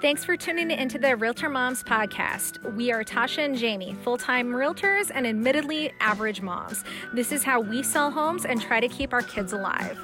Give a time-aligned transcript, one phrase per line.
[0.00, 2.74] Thanks for tuning into the Realtor Moms podcast.
[2.74, 6.84] We are Tasha and Jamie, full time realtors and admittedly average moms.
[7.12, 9.98] This is how we sell homes and try to keep our kids alive.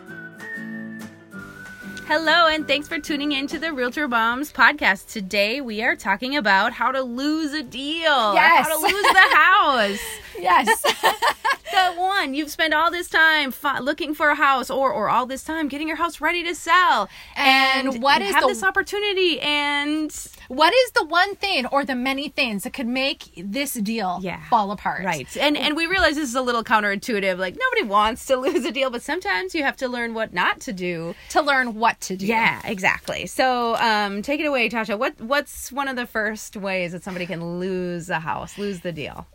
[2.06, 5.10] Hello, and thanks for tuning in to the Realtor Moms podcast.
[5.10, 8.34] Today we are talking about how to lose a deal.
[8.34, 8.68] Yes.
[8.68, 10.06] How to lose the house.
[10.38, 10.82] Yes.
[10.82, 15.42] the one you've spent all this time looking for a house, or or all this
[15.44, 19.40] time getting your house ready to sell, And what you is have the- this opportunity?
[19.40, 20.10] And
[20.48, 24.40] what is the one thing or the many things that could make this deal Yeah.
[24.48, 25.04] fall apart?
[25.04, 27.38] right, and and we realize this is a little counterintuitive.
[27.38, 30.60] Like nobody wants to lose a deal, but sometimes you have to learn what not
[30.60, 31.14] to do.
[31.30, 32.26] To learn what to do.
[32.26, 33.26] Yeah, exactly.
[33.26, 34.98] So, um, take it away, Tasha.
[34.98, 38.92] What what's one of the first ways that somebody can lose a house, lose the
[38.92, 39.26] deal?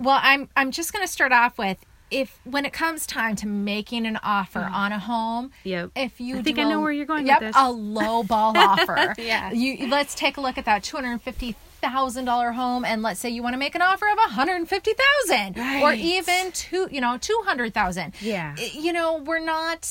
[0.00, 1.78] Well, I'm I'm just going to start off with
[2.10, 4.72] if when it comes time to making an offer mm.
[4.72, 5.90] on a home, Yep.
[5.94, 7.54] if you I think I know a- where you're going with yep, this.
[7.56, 9.14] a low ball offer.
[9.18, 9.52] Yeah.
[9.52, 13.20] You let's take a look at that two hundred fifty thousand dollar home and let's
[13.20, 16.86] say you want to make an offer of a hundred fifty thousand or even two
[16.90, 18.54] you know two hundred thousand Yeah.
[18.58, 19.88] you know we're not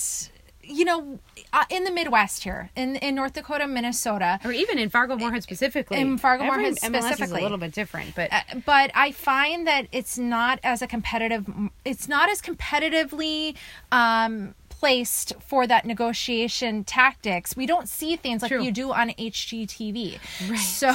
[0.69, 1.19] you know
[1.51, 5.43] uh, in the midwest here in in north dakota minnesota Or even in Fargo Moorhead
[5.43, 5.99] specifically.
[5.99, 9.87] In Fargo Moorhead MLS is a little bit different, but Uh, but I find that
[9.91, 11.45] it's not as a competitive.
[11.83, 13.55] It's not as competitively
[13.91, 17.55] um, placed for that negotiation tactics.
[17.55, 18.63] We don't see things like True.
[18.63, 20.19] you do on HGTV.
[20.57, 20.87] So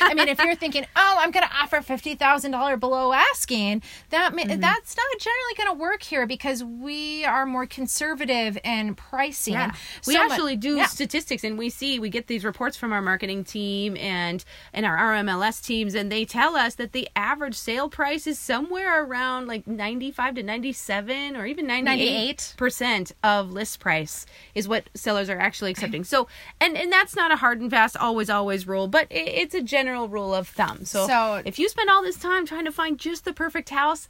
[0.00, 3.82] I mean, if you're thinking, oh, I'm going to offer fifty thousand dollar below asking,
[4.10, 4.60] that may, Mm-hmm.
[4.60, 9.54] that's not generally going to work here because we are more conservative in pricing.
[9.54, 9.72] Yeah.
[10.06, 10.86] We So mu- actually do yeah.
[10.86, 14.96] statistics and we see we get these reports from our marketing team and and our
[14.96, 19.66] RMLS teams and they tell us that the average sale price is somewhere around like
[19.66, 24.24] 95 to 97 or even 98 percent of list price
[24.54, 26.04] is what sellers are actually accepting.
[26.04, 26.28] So
[26.60, 29.62] and and that's not a hard and fast always always rule, but it, it's a
[29.62, 30.84] general rule of thumb.
[30.84, 34.08] So, So- if you spend all this time trying to find just the perfect house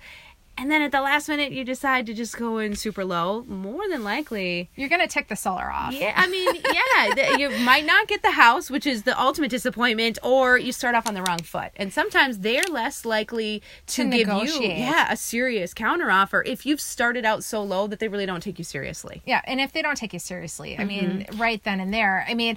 [0.59, 3.89] and then at the last minute you decide to just go in super low, more
[3.89, 5.93] than likely You're going to tick the seller off.
[5.93, 10.19] yeah, I mean, yeah, you might not get the house, which is the ultimate disappointment,
[10.23, 11.73] or you start off on the wrong foot.
[11.77, 14.79] And sometimes they're less likely to, To give negotiate.
[14.79, 18.43] you, yeah, a serious counteroffer if you've started out so low that they really don't
[18.43, 19.23] take you seriously.
[19.27, 20.97] Yeah, and if they don't take you seriously, I mean,
[21.27, 21.41] Mm-hmm.
[21.41, 22.57] right then and there, I mean,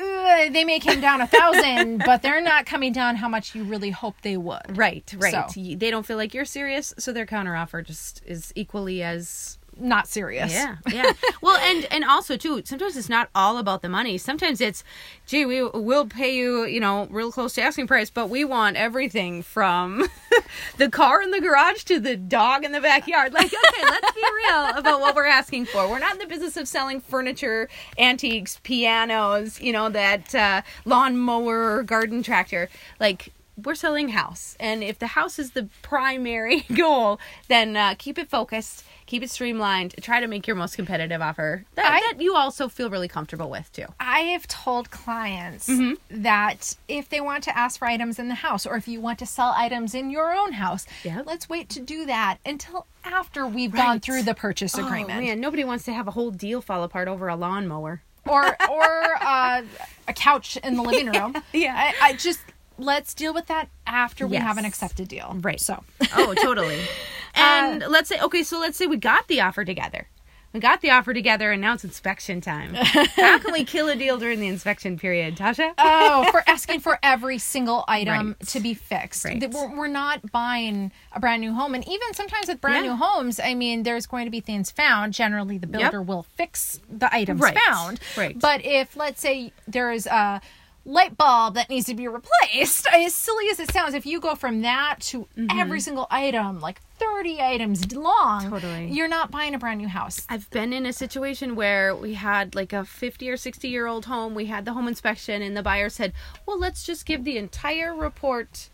[0.00, 3.64] uh, they may come down a thousand, but they're not coming down how much you
[3.64, 4.76] really hope they would.
[4.76, 5.50] Right, right.
[5.50, 10.08] So- They don't feel like you're serious, so their counteroffer just is equally as Not
[10.08, 10.52] serious.
[10.52, 11.12] Yeah, yeah.
[11.40, 14.18] well, and and also too, sometimes it's not all about the money.
[14.18, 14.82] Sometimes it's,
[15.26, 18.76] gee, we will pay you, you know, real close to asking price, but we want
[18.76, 20.08] everything from
[20.78, 23.32] the car in the garage to the dog in the backyard.
[23.32, 25.88] Like, okay, let's be real about what we're asking for.
[25.88, 27.68] We're not in the business of selling furniture,
[27.98, 32.68] antiques, pianos, you know, that uh, lawnmower, garden tractor.
[32.98, 33.32] Like.
[33.64, 38.30] We're selling house, and if the house is the primary goal, then uh, keep it
[38.30, 42.36] focused, keep it streamlined, try to make your most competitive offer that, I- that you
[42.36, 43.86] also feel really comfortable with too.
[43.98, 46.22] I have told clients Mm-hmm.
[46.22, 49.18] that if they want to ask for items in the house or if you want
[49.18, 51.24] to sell items in your own house, Yep.
[51.26, 55.20] let's wait to do that until after we've gone through the purchase Oh agreement.
[55.24, 58.02] man, nobody wants to have a whole deal fall apart over a lawnmower.
[58.26, 59.62] or or uh,
[60.06, 61.34] a couch in the living room.
[61.52, 61.74] Yeah.
[61.76, 62.40] I, I just
[62.78, 64.42] let's deal with that after we Yes.
[64.44, 65.36] have an accepted deal.
[65.40, 65.60] Right.
[65.60, 65.82] So
[66.14, 66.80] Oh, totally.
[67.34, 70.08] Uh, and let's say, okay, so let's say we got the offer together.
[70.52, 72.74] We got the offer together, and now it's inspection time.
[72.74, 75.72] How can we kill a deal during the inspection period, Tasha?
[75.78, 78.48] oh, for asking for every single item Right.
[78.48, 79.24] to be fixed.
[79.24, 79.48] Right.
[79.52, 81.74] We're, we're not buying a brand new home.
[81.76, 82.92] And even sometimes with brand Yeah.
[82.92, 85.12] new homes, I mean, there's going to be things found.
[85.12, 87.58] Generally, the builder will fix the items Right.
[87.66, 88.00] found.
[88.16, 88.36] Right.
[88.40, 90.40] But if, let's say, there is a
[90.84, 94.34] light bulb that needs to be replaced, as silly as it sounds, if you go
[94.34, 95.58] from that to Mm-hmm.
[95.60, 98.86] every single item, like 30 items long, Totally.
[98.90, 100.26] you're not buying a brand new house.
[100.28, 104.06] I've been in a situation where we had like a 50 or 60 year old
[104.06, 104.34] home.
[104.34, 106.12] We had the home inspection, and the buyer said,
[106.46, 108.68] Well, let's just give the entire report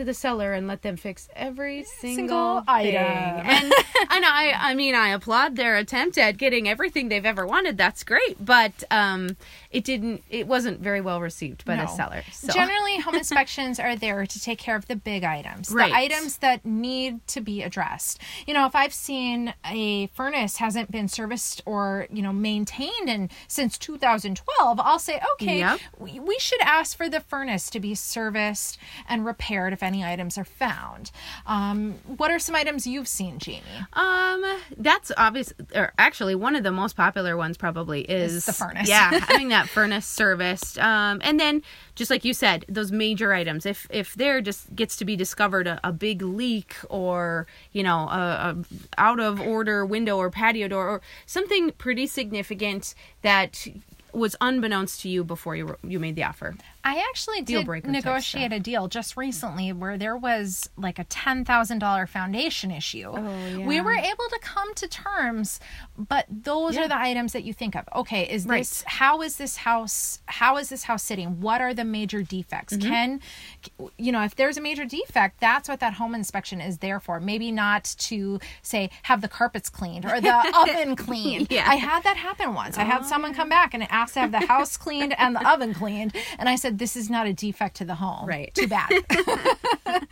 [0.00, 2.96] to the seller and let them fix every single, Single thing.
[2.96, 3.46] item.
[3.50, 3.72] And
[4.12, 7.76] and I I mean I applaud their attempt at getting everything they've ever wanted.
[7.76, 9.36] That's great, but um,
[9.70, 10.22] it didn't.
[10.30, 11.94] It wasn't very well received by the No.
[11.96, 12.22] seller.
[12.32, 12.52] So.
[12.52, 15.90] Generally, home inspections are there to take care of the big items, Right.
[15.90, 18.20] the items that need to be addressed.
[18.46, 23.30] You know, if I've seen a furnace hasn't been serviced or you know maintained and
[23.48, 25.80] since 2012, I'll say, okay, Yep.
[25.98, 30.38] we, we should ask for the furnace to be serviced and repaired if any items
[30.38, 31.10] are found.
[31.46, 33.62] Um, what are some items you've seen, Jamie?
[33.92, 34.44] Um,
[34.76, 35.52] that's obvious.
[35.74, 38.88] Or actually, one of the most popular ones probably is the furnace.
[38.88, 40.78] Yeah, having that furnace serviced.
[40.78, 41.62] Um, and then
[41.96, 43.66] just like you said, those major items.
[43.66, 48.08] If if there just gets to be discovered a, a big leak or you know
[48.08, 48.56] a, a
[48.96, 53.66] out of order window or patio door or something pretty significant that
[54.12, 56.54] was unbeknownst to you before you you made the offer.
[56.82, 61.80] I actually did negotiate a deal just recently where there was like a ten thousand
[61.80, 63.12] dollar foundation issue.
[63.14, 65.60] Oh, We were able to come to terms,
[65.98, 66.84] but those Yeah.
[66.84, 67.86] are the items that you think of.
[67.94, 68.60] Okay, is Right.
[68.60, 71.40] this how is this house how is this house sitting?
[71.40, 72.74] What are the major defects?
[72.74, 72.88] Mm-hmm.
[72.88, 73.20] Can
[73.98, 77.20] you know if there's a major defect, that's what that home inspection is there for.
[77.20, 81.48] Maybe not to say have the carpets cleaned or the oven cleaned.
[81.50, 81.64] Yeah.
[81.68, 82.78] I had that happen once.
[82.78, 85.74] I had someone come back and asked to have the house cleaned and the oven
[85.74, 88.26] cleaned, and I said, "This is not a defect to the home.
[88.26, 88.54] Right.
[88.54, 88.90] Too bad."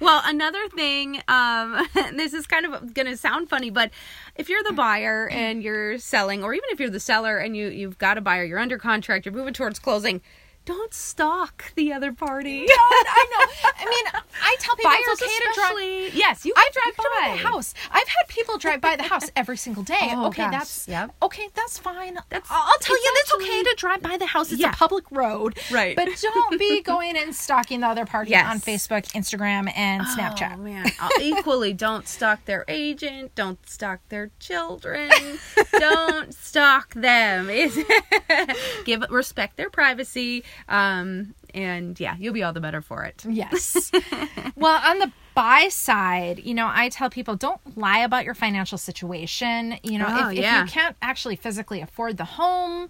[0.00, 3.90] Well, another thing, um, this is kind of going to sound funny, but
[4.34, 7.68] if you're the buyer and you're selling, or even if you're the seller and you
[7.68, 10.22] you've got a buyer, you're under contract, you're moving towards closing,
[10.66, 12.66] don't stalk the other party.
[12.68, 13.70] I know.
[13.78, 16.14] I mean, I tell people Buyers it's okay to drive.
[16.14, 17.74] Yes, you I drive by the house.
[17.90, 19.96] I've had people drive by the house every single day.
[20.12, 20.52] Oh, okay, gosh.
[20.52, 21.14] that's Yep.
[21.22, 21.48] okay.
[21.54, 22.14] That's fine.
[22.28, 24.52] That's- I'll I'll tell you, it's okay to drive by the house.
[24.52, 24.70] It's Yeah.
[24.70, 25.96] a public road, Right.
[25.96, 28.46] But don't be going and stalking the other party Yes.
[28.50, 30.54] on Facebook, Instagram, and Snapchat.
[30.54, 30.86] Oh man!
[31.00, 33.34] Uh, Equally, don't stalk their agent.
[33.34, 35.10] Don't stalk their children.
[35.78, 37.48] don't stalk them.
[37.60, 38.39] It's-
[38.84, 40.44] Give respect their privacy.
[40.68, 43.24] Um, and yeah, you'll be all the better for it.
[43.28, 43.90] Yes.
[44.56, 48.78] well, on the buy side, you know, I tell people don't lie about your financial
[48.78, 49.76] situation.
[49.82, 50.62] You know, Oh, if, yeah.
[50.62, 52.88] if you can't actually physically afford the home,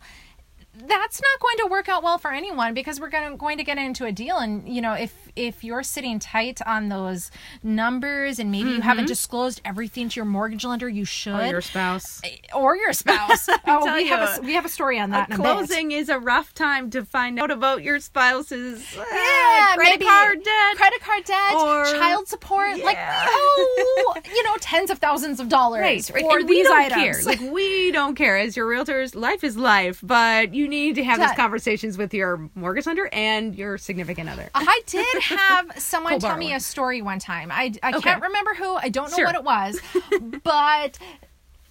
[0.87, 3.65] that's not going to work out well for anyone because we're going to, going to
[3.65, 7.31] get into a deal and you know if if you're sitting tight on those
[7.63, 11.47] numbers and maybe you haven't disclosed everything to your mortgage lender you should Mm-hmm.
[11.47, 12.21] Or your spouse.
[12.55, 15.31] or your spouse oh we have a we have a story on that.
[15.31, 20.43] Closing is a rough time to find out about your spouse's uh, yeah, credit card
[20.43, 20.77] debt.
[20.77, 25.81] credit card debt, Or- child support, like oh, you know, tens of thousands of dollars
[25.83, 26.25] Right, right.
[26.25, 27.03] for and we these don't items.
[27.03, 27.23] care.
[27.25, 28.37] Like we don't care.
[28.39, 32.49] As your realtors, life is life, but you need to have these conversations with your
[32.55, 34.49] mortgage lender and your significant other.
[34.55, 37.51] I did have someone tell me a story one time.
[37.53, 38.01] I, I Okay.
[38.01, 38.75] can't remember who.
[38.77, 39.27] I don't know Sure.
[39.27, 39.79] what it was,
[40.43, 40.99] but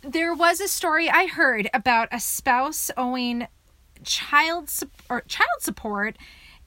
[0.02, 3.48] there was a story I heard about a spouse owing
[4.04, 6.16] child sup- or child support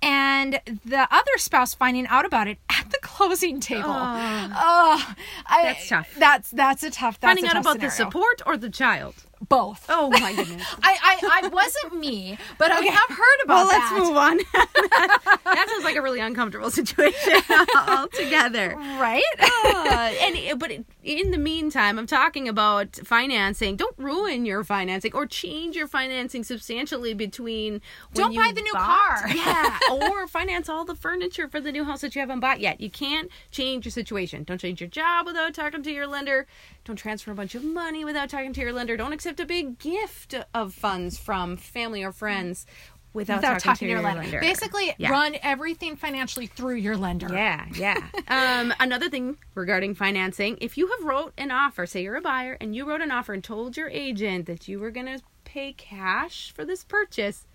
[0.02, 3.85] and the other spouse finding out about it at the closing table.
[3.88, 5.14] Oh,
[5.46, 6.14] I, That's tough.
[6.19, 7.20] That's that's a tough.
[7.20, 9.14] That's Finding a out tough about the support or the child.
[9.48, 9.86] Both.
[9.88, 10.62] Oh my goodness.
[10.82, 13.48] I, I, I wasn't me, but I have heard about that.
[13.48, 13.98] well, let's that.
[13.98, 15.44] move on.
[15.54, 17.40] that sounds like a really uncomfortable situation
[17.88, 18.74] altogether.
[18.76, 19.22] Right?
[19.40, 20.70] Uh, and but
[21.02, 23.76] in the meantime, I'm talking about financing.
[23.76, 27.72] Don't ruin your financing or change your financing substantially between.
[27.74, 27.80] when
[28.14, 29.28] Don't buy the new bought- car.
[29.34, 32.80] Yeah, or finance all the furniture for the new house that you haven't bought yet.
[32.80, 34.44] You can't change your situation.
[34.44, 36.46] Don't change your job without talking to your lender.
[36.84, 38.96] Don't transfer a bunch of money without talking to your lender.
[38.96, 42.67] Don't accept a big gift of funds from family or friends
[43.12, 44.40] without, Without talking, to your, lender.
[44.40, 45.11] Basically, Yeah.
[45.11, 47.29] run everything financially through your lender.
[47.31, 48.06] Yeah, yeah.
[48.29, 52.56] um, another thing regarding financing, if you have wrote an offer, say you're a buyer
[52.61, 55.75] and you wrote an offer and told your agent that you were going to pay
[55.75, 57.47] cash for this purchase,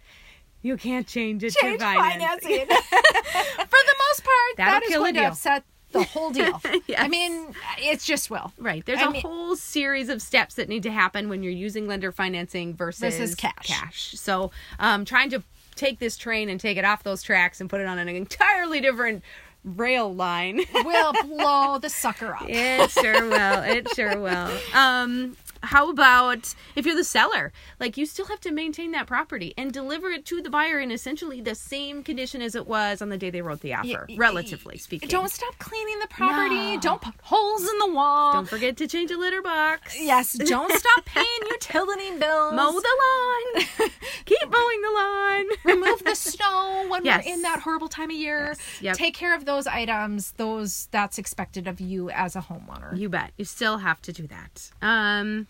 [0.62, 2.66] you can't change it Change to financing.
[2.68, 5.30] For the most part, That'll that is going to deal.
[5.30, 6.62] upset the whole deal.
[6.88, 7.00] Yes.
[7.01, 8.51] I mean, it's just will.
[8.58, 8.86] Right.
[8.86, 11.88] There's I a mean- whole series of steps that need to happen when you're using
[11.88, 13.53] lender financing versus Versus cash.
[13.67, 14.12] Cash.
[14.15, 15.44] So, um, trying to
[15.75, 18.79] take this train and take it off those tracks and put it on an entirely
[18.82, 19.24] different
[19.63, 20.62] rail line.
[20.74, 22.48] Will blow the sucker up.
[22.48, 23.62] It sure will.
[23.63, 24.50] It sure will.
[24.74, 27.52] Um, how about if you're the seller?
[27.80, 30.92] Like you still have to maintain that property and deliver it to the buyer in
[30.92, 34.16] essentially the same condition as it was on the day they wrote the offer, y-
[34.18, 35.10] relatively speaking.
[35.10, 36.76] Don't stop cleaning the property.
[36.76, 36.80] No.
[36.82, 38.34] Don't put holes in the wall.
[38.34, 39.96] Don't forget to change a litter box.
[40.00, 42.54] yes, don't stop paying utility bills.
[42.54, 43.90] Mow the lawn.
[44.26, 45.46] Keep mowing the lawn.
[45.64, 47.26] remove the snow when Yes.
[47.26, 48.48] we're in that horrible time of year.
[48.50, 48.82] Yes.
[48.82, 48.96] Yep.
[48.98, 50.32] Take care of those items.
[50.34, 52.98] Those that's expected of you as a homeowner.
[52.98, 53.32] You bet.
[53.38, 54.72] You still have to do that.
[54.82, 55.47] Um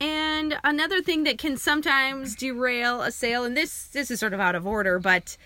[0.00, 4.40] and another thing that can sometimes derail a sale and this this is sort of
[4.40, 5.36] out of order, but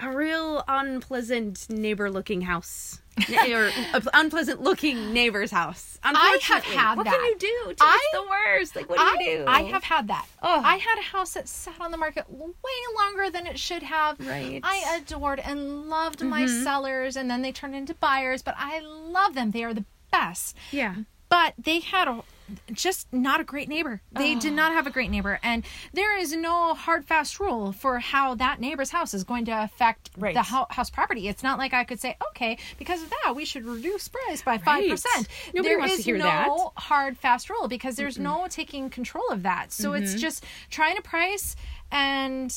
[0.00, 3.02] a real unpleasant neighbor looking house.
[3.50, 3.70] or
[4.14, 5.98] unpleasant looking neighbor's house.
[6.02, 7.12] I have had what that.
[7.12, 7.70] can you do?
[7.70, 8.76] It's I- the worst.
[8.76, 9.44] Like what do I, you do?
[9.46, 10.26] I have had that.
[10.40, 10.62] Ugh.
[10.64, 12.48] I had a house that sat on the market way
[12.96, 14.18] longer than it should have.
[14.20, 14.60] Right.
[14.62, 16.62] I adored and loved my mm-hmm.
[16.62, 19.50] sellers, and then they turned into buyers, but I love them.
[19.50, 20.56] They are the best.
[20.70, 20.94] Yeah.
[21.28, 22.22] But they had a
[22.72, 24.00] just not a great neighbor.
[24.12, 27.98] They did not have a great neighbor, and there is no hard fast rule for
[27.98, 30.34] how that neighbor's house is going to affect Right.
[30.34, 31.28] the hou- house property.
[31.28, 34.58] It's not like I could say, okay, because of that, we should reduce price by
[34.58, 35.28] five percent.
[35.54, 36.48] Nobody There wants to is hear no that.
[36.82, 39.72] hard fast rule because there's no taking control of that.
[39.72, 40.02] So Mm-hmm.
[40.04, 41.56] it's just trying to price
[41.90, 42.54] and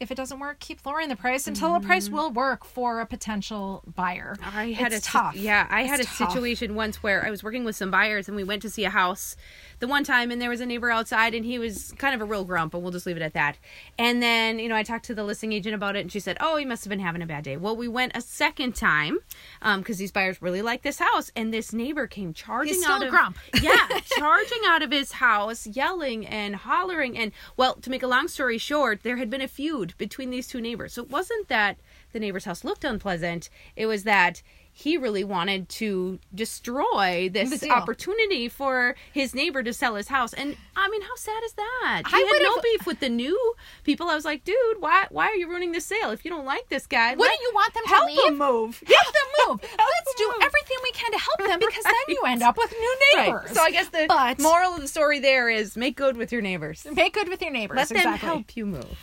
[0.00, 3.06] if it doesn't work, keep lowering the price until a price will work for a
[3.06, 4.34] potential buyer.
[4.40, 4.58] Mm-hmm.
[4.58, 5.36] I had it's a tough.
[5.36, 6.32] Yeah, I had a tough.
[6.32, 8.90] situation once where I was working with some buyers and we went to see a
[8.90, 9.36] house
[9.80, 12.24] the one time and there was a neighbor outside and he was kind of a
[12.24, 13.56] real grump, but we'll just leave it at that.
[13.98, 16.36] And then, you know, I talked to the listing agent about it and she said,
[16.40, 19.18] "Oh, he must have been having a bad day." Well, we went a second time
[19.62, 22.96] um cuz these buyers really like this house and this neighbor came charging He's still
[22.96, 23.38] out a of grump.
[23.62, 27.16] yeah, charging out of his house, yelling and hollering.
[27.16, 30.46] And well, to make a long story short, there had been a feud between these
[30.46, 30.92] two neighbors.
[30.92, 31.78] So it wasn't that
[32.12, 34.42] the neighbor's house looked unpleasant, it was that
[34.80, 40.32] he really wanted to destroy this opportunity for his neighbor to sell his house.
[40.32, 42.02] And I mean, how sad is that?
[42.08, 44.08] He I had no beef with the new people.
[44.08, 46.10] I was like, dude, why why are you ruining the sale?
[46.10, 48.32] If you don't like this guy, Wouldn't let- you want them to help leave?
[48.32, 48.82] him move.
[48.86, 49.60] Help them move.
[49.62, 50.42] Let's them do move.
[50.42, 53.46] everything we can to help them because then you end up with new neighbors.
[53.48, 53.54] Right.
[53.56, 56.42] So I guess the But- moral of the story there is make good with your
[56.42, 56.86] neighbors.
[56.90, 57.76] Make good with your neighbors.
[57.76, 58.26] Let them exactly.
[58.28, 58.98] help you move.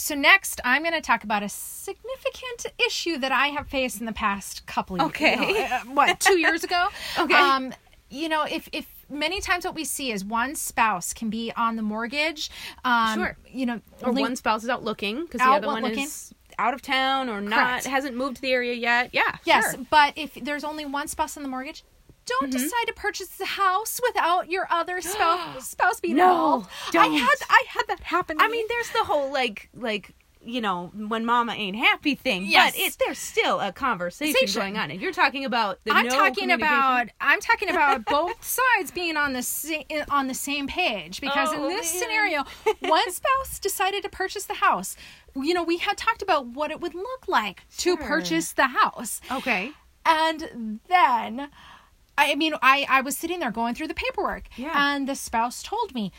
[0.00, 4.06] So next, I'm going to talk about a significant issue that I have faced in
[4.06, 5.36] the past couple of Okay.
[5.38, 5.48] years.
[5.48, 6.88] You know, uh, what two years ago?
[7.18, 7.34] Okay.
[7.34, 7.72] Um,
[8.08, 11.76] you know, if if many times what we see is one spouse can be on
[11.76, 12.50] the mortgage.
[12.84, 13.36] Um, Sure.
[13.46, 16.04] You know, Or only- one spouse is out looking because the other one looking.
[16.04, 17.86] is out of town or not Correct.
[17.86, 19.10] hasn't moved to the area yet.
[19.12, 19.36] Yeah.
[19.44, 19.86] Yes, sure.
[19.90, 21.84] but if there's only one spouse on the mortgage,
[22.40, 22.62] don't Mm-hmm.
[22.62, 26.70] decide to purchase the house without your other spouse spouse being No, involved.
[26.90, 27.12] I don't.
[27.18, 28.36] had I had that happen.
[28.40, 28.52] I me.
[28.58, 32.46] mean, there's the whole like like you know when mama ain't happy thing.
[32.46, 32.72] Yes.
[32.74, 34.60] But it, there's still a conversation Conversation.
[34.62, 38.42] going on, and you're talking about the I'm no talking about I'm talking about both
[38.42, 42.02] sides being on the same on the same page because in Oh, this man.
[42.02, 42.44] scenario,
[42.80, 44.96] one spouse decided to purchase the house.
[45.36, 49.20] You know, we had talked about what it would look like to purchase the house.
[49.30, 49.72] Okay.
[50.06, 51.50] And then,
[52.20, 54.72] I mean, I, I was sitting there going through the paperwork, Yeah.
[54.74, 56.12] and the spouse told me,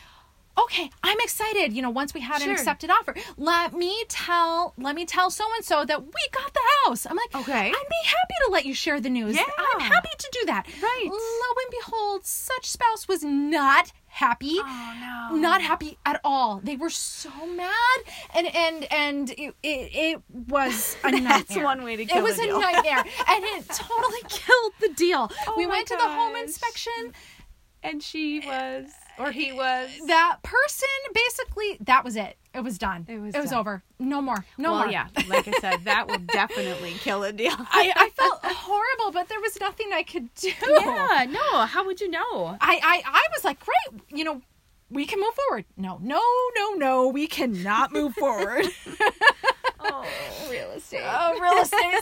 [0.58, 1.72] "Okay, I'm excited.
[1.72, 5.44] You know, once we had an accepted offer, let me tell, let me tell so
[5.56, 7.66] and so that we got the house." I'm like, Okay.
[7.68, 9.36] I'd be happy to let you share the news.
[9.36, 9.44] Yeah.
[9.74, 11.08] I'm happy to do that." Right.
[11.10, 15.36] Lo and behold, such spouse was not happy Oh no.
[15.36, 16.60] not happy at all.
[16.62, 17.98] They were so mad,
[18.34, 21.28] and and and it it, it was a nightmare.
[21.38, 22.60] That's one way to kill It was a deal.
[22.60, 25.30] nightmare, and it totally killed the deal.
[25.48, 27.12] Oh we went to the home inspection.
[27.84, 28.46] And she eh,
[28.82, 29.90] was, or he was.
[30.06, 32.36] That person basically that was it.
[32.54, 33.06] It was done.
[33.08, 33.58] It was It was done.
[33.60, 33.82] over.
[33.98, 34.44] No more.
[34.58, 34.90] No well, more.
[34.90, 35.08] yeah.
[35.28, 37.52] Like I said, that will definitely kill a deal.
[37.58, 40.50] I, I felt horrible, but there was nothing I could do.
[40.60, 41.26] yeah.
[41.30, 41.64] No.
[41.66, 42.56] How would you know?
[42.60, 44.42] I, I, I was like, great, you know,
[44.90, 45.64] we can move forward.
[45.78, 46.20] No, no,
[46.54, 48.66] no, no, we cannot move forward.
[49.84, 50.06] Oh,
[50.48, 51.02] real estate.
[51.04, 52.00] oh, real estate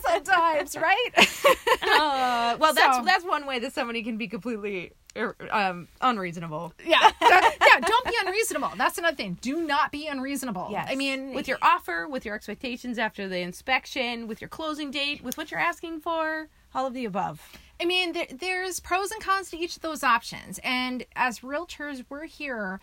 [0.77, 1.11] right?
[1.83, 6.73] Uh, well, that's So- that's one way that somebody can be completely er, um, unreasonable.
[6.85, 7.81] yeah, yeah.
[7.81, 8.71] Don't be unreasonable.
[8.77, 9.39] That's another thing.
[9.41, 10.69] Do not be unreasonable.
[10.71, 10.89] Yes.
[10.91, 15.23] I mean, with your offer, with your expectations after the inspection, with your closing date,
[15.23, 17.41] with what you're asking for, all of the above.
[17.81, 22.05] I mean, there, there's pros and cons to each of those options, and as realtors,
[22.09, 22.81] we're here.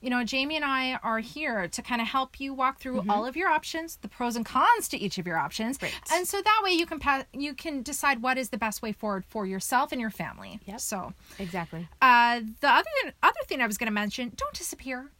[0.00, 3.26] You know, Jamie and I are here to kind of help you walk through all
[3.26, 5.78] of your options, the pros and cons to each of your options,
[6.14, 8.92] and so that way you can pa- you can decide what is the best way
[8.92, 10.58] forward for yourself and your family.
[10.64, 10.80] Yep.
[10.80, 11.86] So, Exactly.
[12.00, 12.90] uh, the other
[13.22, 15.10] other thing I was going to mention: don't disappear.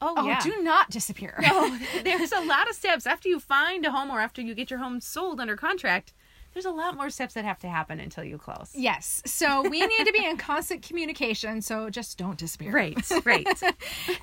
[0.00, 0.40] Oh, Oh, yeah.
[0.40, 1.34] do not disappear.
[1.46, 4.70] Oh, there's a lot of steps after you find a home or after you get
[4.70, 6.12] your home sold under contract.
[6.52, 8.70] There's a lot more steps that have to happen until you close.
[8.74, 9.22] Yes.
[9.24, 11.62] So we need to be in constant communication.
[11.62, 12.70] So just don't disappear.
[12.72, 13.46] Great, great.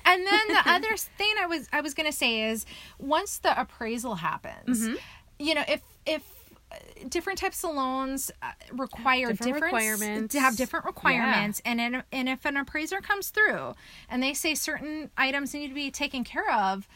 [0.04, 2.66] And then the other thing I was I was going to say is
[2.98, 4.94] once the appraisal happens, Mm-hmm.
[5.38, 6.22] you know, if if
[6.70, 6.76] uh,
[7.08, 10.32] different types of loans uh, require Different different, requirements.
[10.34, 13.74] to have different requirements and in, and if an appraiser comes through
[14.10, 16.86] and they say certain items need to be taken care of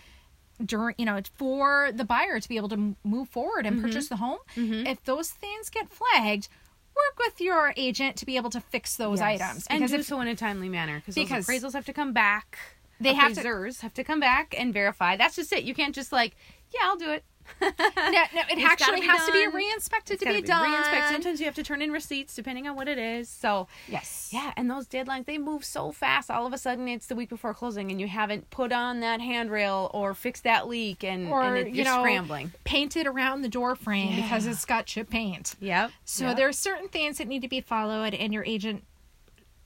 [0.64, 3.74] during you know for the buyer to be able to move forward Mm-hmm.
[3.76, 6.48] and purchase the home if those things get flagged
[6.94, 9.40] work with your agent to be able to fix those Yes.
[9.40, 11.16] items and because do if so in a timely manner because
[11.46, 12.58] appraisals have to come back.
[13.00, 13.42] They have to-
[13.80, 15.16] have to come back and verify.
[15.16, 15.64] That's just it.
[15.64, 16.36] You can't just like,
[16.72, 17.24] yeah, I'll do it.
[17.60, 19.54] no, no, it actually be has to be done.
[19.54, 20.84] re-inspected to Gotta be, done.
[21.12, 23.28] Sometimes you have to turn in receipts depending on what it is.
[23.28, 24.30] So Yes.
[24.32, 26.30] yeah, and those deadlines they move so fast.
[26.30, 29.20] All of a sudden, it's the week before closing, and you haven't put on that
[29.20, 32.52] handrail or fixed that leak, and Or and it, you you're know, scrambling.
[32.64, 35.54] painted around the door frame because it's got chip paint.
[35.60, 35.90] Yep.
[36.04, 36.36] So yep.
[36.36, 38.84] there are certain things that need to be followed, and your agent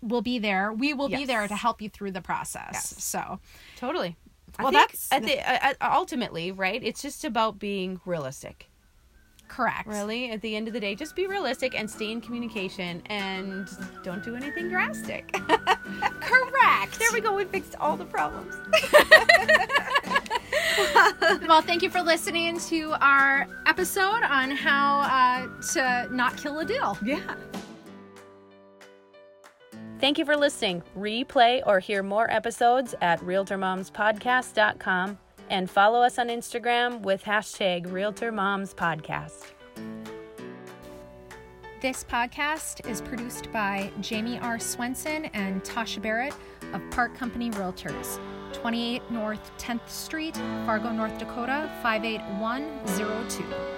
[0.03, 0.73] will be there.
[0.73, 2.71] We will be there to help you through the process.
[2.73, 3.03] Yes.
[3.05, 3.41] So
[3.77, 4.17] totally.
[4.59, 5.23] I Well, think that's- at
[5.79, 6.83] the, ultimately right.
[6.83, 8.69] It's just about being realistic.
[9.49, 9.87] correct.
[9.87, 13.69] Really, at the end of the day, just be realistic and stay in communication, and
[14.03, 15.33] don't do anything drastic.
[16.21, 16.99] Correct.
[16.99, 17.33] there we go.
[17.35, 18.55] We fixed all the problems.
[21.47, 26.65] well, thank you for listening to our episode on how uh, to not kill a
[26.65, 26.99] deal.
[27.05, 27.21] Yeah.
[29.99, 30.83] Thank you for listening.
[30.97, 39.45] Replay or hear more episodes at RealtorMomsPodcast.com and follow us on Instagram with hashtag RealtorMomsPodcast.
[41.81, 44.59] This podcast is produced by Jamie R.
[44.59, 46.35] Swenson and Tasha Barrett
[46.75, 48.19] of Park Company Realtors,
[48.53, 50.37] 28 North 10th Street,
[50.67, 53.76] Fargo, North Dakota, 58102.